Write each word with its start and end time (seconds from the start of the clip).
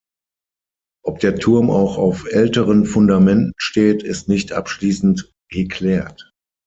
Ob 1.05 1.19
der 1.19 1.35
Turm 1.35 1.69
auch 1.69 1.99
auf 1.99 2.25
älteren 2.25 2.85
Fundamenten 2.87 3.51
steht, 3.55 4.01
ist 4.01 4.27
nicht 4.27 4.51
abschließend 4.51 5.31
geklärt. 5.51 6.31